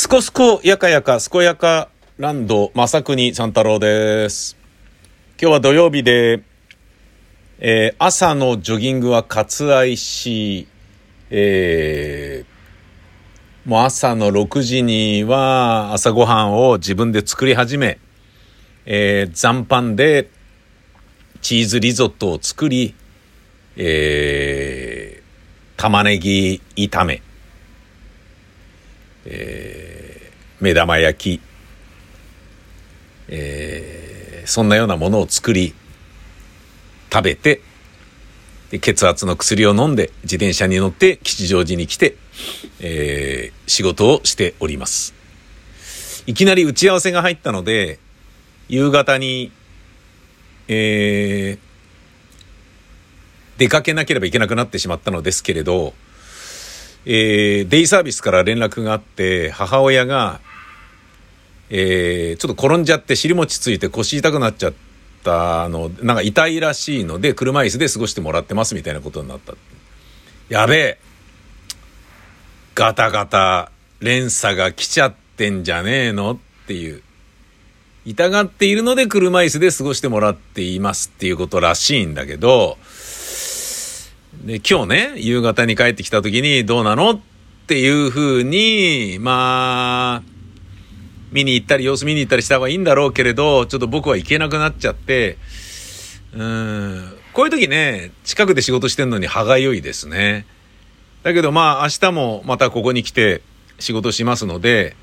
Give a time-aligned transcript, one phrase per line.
[0.00, 1.88] すこすこやかやか、すこやか
[2.18, 4.56] ランド、まさくに三太郎です。
[5.42, 6.44] 今日は土曜日で、
[7.58, 10.68] えー朝のジョギングは割愛し、
[11.30, 17.98] えーもう朝の6時には朝ごはんを自分で作り始め、
[18.86, 20.30] えー残飯で
[21.40, 22.94] チーズリゾットを作り、
[23.74, 27.20] えー玉ねぎ炒め、
[29.24, 29.77] え
[30.60, 31.42] 目玉焼き、
[33.28, 35.74] えーそんなようなものを作り、
[37.12, 37.60] 食べて、
[38.70, 42.16] で血圧の薬を飲んで自転車に乗って吉祥寺に来て、
[42.80, 45.14] えー仕事をしております。
[46.26, 47.98] いきなり打ち合わせが入ったので、
[48.68, 49.52] 夕方に、
[50.68, 51.68] えー
[53.58, 55.92] 出かけなければいけなくなってしまったのですけれど、
[57.04, 60.40] えーデイサービスから連絡があって、母親が、
[61.70, 64.72] えーちょっと転んじゃって尻餅ついて腰痛くなっちゃっ
[65.24, 69.54] たの、なんか痛いらしいので、車椅子で過ごしてもらってますみたいなことになった。
[70.48, 70.98] やべえ
[72.74, 73.70] ガタガタ
[74.00, 76.32] 連鎖が来ちゃってんじゃねえの？
[76.32, 77.02] っていう。
[78.06, 82.78] 痛がっているので車椅子で過ごしてもらっていますっていうことらしいんだけど、
[84.44, 87.10] で、今日ね、夕方に帰ってきた時にどうなの？
[87.10, 87.20] っ
[87.66, 90.37] ていう風に、まあ、
[91.32, 95.38] 見に行ったり様子見に行ったりした方がいいんだろうけれど、ちょっと僕は行けなくなっちゃって、
[96.34, 100.46] うん、こういう時ね、近くで仕事してんのに歯がゆいですね。
[101.22, 103.42] だけどまあ明日もまたここに来て
[103.78, 104.96] 仕事しますので、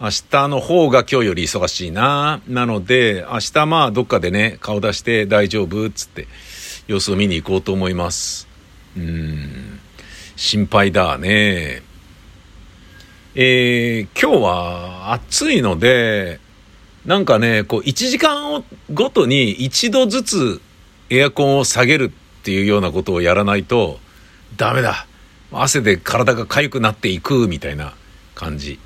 [0.00, 2.40] 明日の方が今日より忙しいな。
[2.46, 6.28] なので、明日まあどっかでね、顔出して大丈夫っつって
[6.86, 8.46] 様子を見に行こうと思います。
[8.96, 9.80] うん、
[10.36, 11.82] 心配だね。
[13.34, 16.40] えー今日は暑いので、
[17.04, 20.60] なんかね、こう1時間ごとに一度ずつ
[21.10, 23.98] エアコンを下げるっていうようなことをやらないと
[24.56, 25.06] ダメだ。
[25.52, 27.94] 汗で体が痒くなっていくみたいな
[28.34, 28.78] 感じ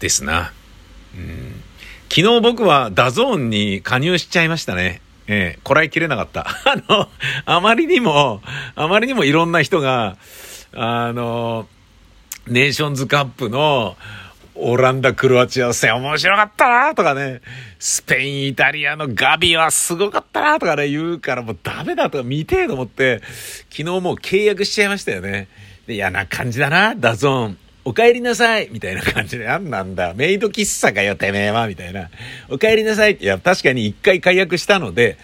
[0.00, 0.52] ですな。
[1.14, 1.62] うん
[2.08, 5.00] 昨日僕は DAZNに加入しちゃいましたね。
[5.28, 6.46] ええこらえきれなかった。
[6.64, 7.08] あの、
[7.44, 8.42] あまりにも、
[8.74, 10.16] あまりにもいろんな人が、
[10.72, 11.68] あの、
[12.46, 13.96] ネーションズカップの
[14.54, 17.42] オランダ・クロアチア戦面白かったなとかね、
[17.78, 23.20] スペイン・イタリアのガビはすごかったなとかね、言うからもうダメだとか見てえと思って、
[23.70, 25.48] 昨日もう契約しちゃいましたよね。
[25.88, 27.58] で、嫌な感じだな、 DAZN。
[27.84, 32.10] お帰りなさいみたいな感じで、なんなんだメイド喫茶かよ、てめえはみたいな。
[32.48, 35.18] お帰りなさいいや、確かに一回解約したので、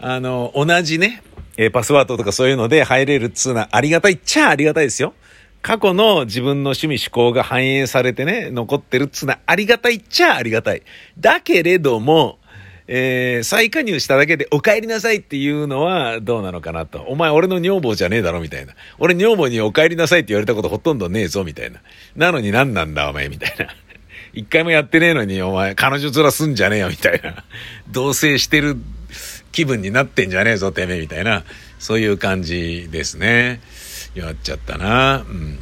[0.00, 1.22] あの、同じね、
[1.56, 5.14] えパスワードとかそういうので入れるっつうのはありがたいっちゃありがたいですよ。
[5.62, 10.82] 過去の自分の趣味思考が反映されてね、残ってるっつうのはありがたいっちゃありがたい。
[11.18, 12.40] だけれども、
[12.88, 17.02] えー再加入しただけでお帰りなさいっていうのはどうなのかなと。
[17.02, 18.74] お前俺の女房じゃねえだろみたいな。
[18.98, 21.80] 俺女房にお帰りなさいって言われたことほとんどねえぞみたいな。
[22.16, 23.68] なのに何なんだお前みたいな。
[24.34, 27.44] 一回もやってねえのにお前彼女面すんじゃねえよみたいな。
[27.88, 28.76] 同棲してる
[29.52, 31.44] 気分になってんじゃねえぞてめえみたいな。
[31.78, 33.60] そういう感じですね。
[34.14, 35.18] やっちゃったな。
[35.18, 35.58] うん。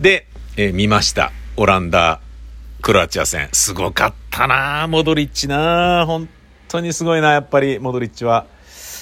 [0.00, 0.26] で、
[0.56, 1.32] えー見ました。
[1.56, 2.20] オランダ、
[2.82, 3.48] クロアチア戦。
[3.52, 6.28] すごかったなモドリッチな本
[6.68, 8.46] 当にすごいな、やっぱり、モドリッチは。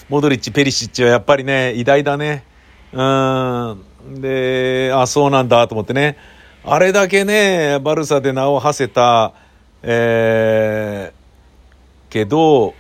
[0.09, 2.45] モドリッチ、ペリシッチはやっぱりね、偉大だね。
[2.93, 4.21] うん。
[4.21, 6.17] で、あ、そうなんだと思ってね。
[6.65, 9.35] あれだけね、バルサで名を馳せた、
[9.83, 12.75] えー、けど、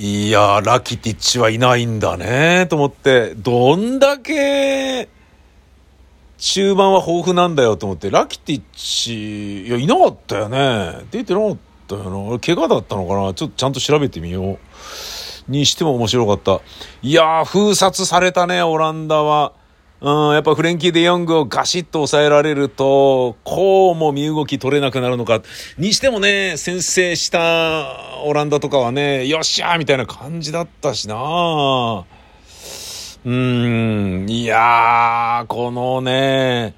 [0.00, 5.08] いやー、ラキティッチはいないんだね、と思って、どんだけ、
[6.38, 11.00] 中盤は豊富なんだよと思って、ラキティッチ、いや、いなかったよね。
[11.10, 11.56] 出てなかっ
[11.88, 12.38] たよな。
[12.38, 14.58] 怪我だったのかなちょっとちゃんと調べてみよう。
[15.50, 16.60] にしても面白かった。
[17.02, 19.52] いやー、封殺されたね、オランダは。
[20.00, 25.42] うん、やっぱフレンキー・デ・ヨングをガシッと抑えられると、こうも身動き取れなくなるのか。
[25.76, 36.74] にしてもね、先制したオランダとかはね、よっしゃーみたいな感じだったしなうーん、いやー、このね、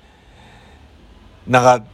[1.47, 1.85] なんか、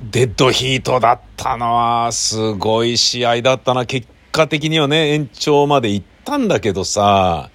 [0.00, 3.86] デッドヒートだったのは、すごい試合だったな。
[3.86, 7.50] 結果的にはね、延長まで行ったんだけどさ、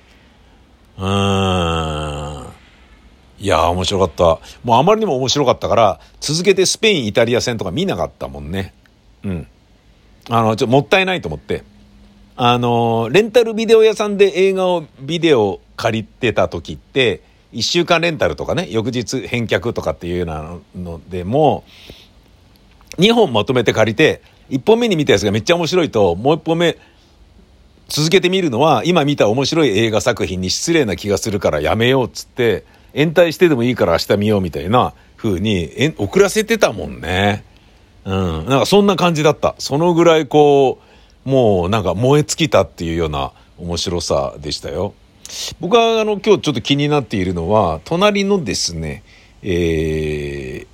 [0.97, 2.10] うーん。
[3.41, 4.23] いやー、面白かった。
[4.63, 8.75] もうあまりにも面白かったから、続けてスペイン、イタリア戦とか見なかったもんね。
[9.23, 9.47] うん。
[10.29, 11.63] あの、ちょっともったいないと思って。
[12.35, 17.23] あの、レンタルビデオ屋さんで映画を、ビデオ借りてた時って、
[17.53, 21.63] 1週間レンタルとかね、翌日返却とかっていうようなのでも、
[22.99, 24.21] 2本まとめて借りて、
[24.51, 26.77] 1本目に見たやつがめっちゃ面白いと、もう1本目、
[27.87, 37.43] 続けてみるのは、今見た面白い映画作品に失礼な気がするからやめようっつって、延滞してでもいいから明日見ようみたいな風に、遅らせてたもんね。
[38.05, 38.45] うん。
[38.47, 39.55] なんかそんな感じだった。
[39.59, 40.79] そのぐらいこ
[41.25, 44.93] う、もうなんか燃え尽きたっていうような面白さでしたよ。
[45.59, 49.03] 僕はあの今日ちょっと気になっているのは、隣のですね、
[49.44, 50.67] えー、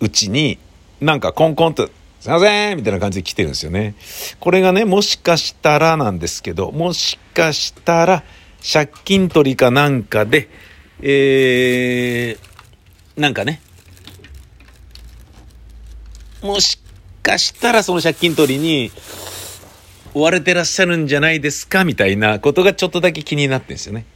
[0.00, 0.58] うちに
[1.00, 1.88] なんかコンコンと、
[2.20, 3.94] すいませんみたいな感じで来てるんですよね。
[4.40, 8.22] これがね、もしかしたらなんですけど、もしかしたら
[8.72, 10.48] 借金取りかなんかで、
[11.06, 13.60] えー、なんかね、
[16.42, 16.80] もし
[17.22, 18.90] かしたらその借金取りに
[20.14, 24.06] 追われてらっしゃるんじゃないですかみたいなことがちょっとだけ気になってんですよね。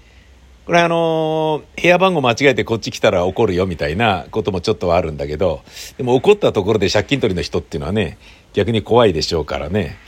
[0.65, 5.61] これあのー、部屋番号間違えてこっち来たら怒るよみたいなこともちょっとはあるんだけど、
[5.99, 8.17] でも怒ったところで借金取りの人っていうのはね、
[8.55, 9.99] 逆に怖いでしょうからね。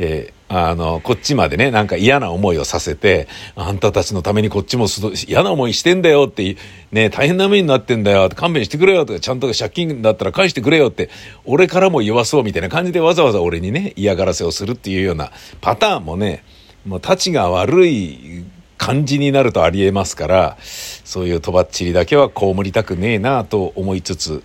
[0.00, 4.86] えー、あの、こっちまでね、なんか嫌な思いをさせて、あんたたちのためにこっちも
[5.26, 6.56] 嫌な思いしてんだよって、
[6.92, 11.10] ね、大変な目になってんだよ、勘弁してくれよとか、ちゃんと借金だったら返してくれよって、
[11.44, 16.44] 俺からも弱そうみたいな感じでわざわざ俺にね、嫌がらせをするっていうようなパターンもね、
[16.86, 18.44] もう立ちが悪い
[18.76, 24.44] 感じになるとありえますから、そういうとばっちりだけは被りたくねえなと思いつつ、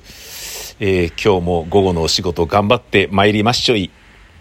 [0.79, 3.91] えー、今日も午後のお仕事頑張って参りましょい。